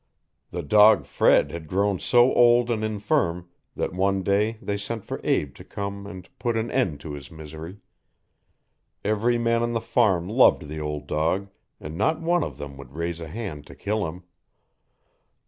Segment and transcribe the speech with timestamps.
[0.49, 5.21] The dog Fred had grown so old and infirm that one day they sent for
[5.23, 7.81] Abe to come and put an end to his misery.
[9.05, 12.95] Every man on the farm loved the old dog and not one of them would
[12.95, 14.23] raise a hand to kill him.